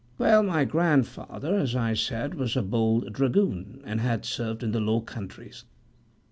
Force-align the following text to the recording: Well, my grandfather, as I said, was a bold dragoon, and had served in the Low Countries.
Well, 0.17 0.41
my 0.41 0.65
grandfather, 0.65 1.53
as 1.53 1.75
I 1.75 1.93
said, 1.93 2.33
was 2.33 2.55
a 2.55 2.63
bold 2.63 3.13
dragoon, 3.13 3.83
and 3.85 4.01
had 4.01 4.25
served 4.25 4.63
in 4.63 4.71
the 4.71 4.79
Low 4.81 4.99
Countries. 5.01 5.63